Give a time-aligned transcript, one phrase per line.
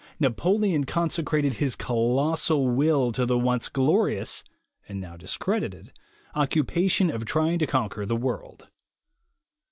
[0.19, 4.43] Napoleon consecrated his colossal will to the once glorious
[4.89, 5.93] and now dis credited
[6.33, 8.67] occupation of trying to conquer the world.